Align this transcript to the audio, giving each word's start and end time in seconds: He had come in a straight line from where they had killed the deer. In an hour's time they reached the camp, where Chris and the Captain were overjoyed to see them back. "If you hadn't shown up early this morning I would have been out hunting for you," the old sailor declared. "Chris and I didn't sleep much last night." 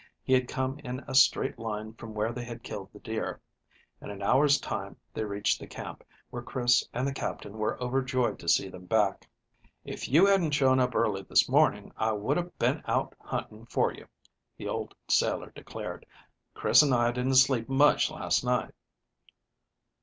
He 0.23 0.33
had 0.33 0.47
come 0.47 0.79
in 0.79 1.01
a 1.01 1.13
straight 1.13 1.59
line 1.59 1.93
from 1.93 2.15
where 2.15 2.31
they 2.33 2.43
had 2.43 2.63
killed 2.63 2.89
the 2.91 2.97
deer. 2.97 3.39
In 4.01 4.09
an 4.09 4.23
hour's 4.23 4.59
time 4.59 4.97
they 5.13 5.23
reached 5.23 5.59
the 5.59 5.67
camp, 5.67 6.03
where 6.31 6.41
Chris 6.41 6.83
and 6.91 7.07
the 7.07 7.13
Captain 7.13 7.59
were 7.59 7.79
overjoyed 7.79 8.39
to 8.39 8.49
see 8.49 8.67
them 8.67 8.85
back. 8.87 9.29
"If 9.85 10.09
you 10.09 10.25
hadn't 10.25 10.53
shown 10.55 10.79
up 10.79 10.95
early 10.95 11.21
this 11.21 11.47
morning 11.47 11.91
I 11.97 12.13
would 12.13 12.37
have 12.37 12.57
been 12.57 12.81
out 12.87 13.13
hunting 13.19 13.67
for 13.67 13.93
you," 13.93 14.07
the 14.57 14.67
old 14.67 14.95
sailor 15.07 15.51
declared. 15.53 16.07
"Chris 16.55 16.81
and 16.81 16.95
I 16.95 17.11
didn't 17.11 17.35
sleep 17.35 17.69
much 17.69 18.09
last 18.09 18.43
night." 18.43 18.73